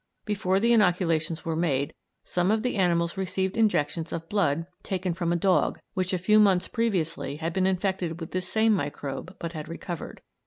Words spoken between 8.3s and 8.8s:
this same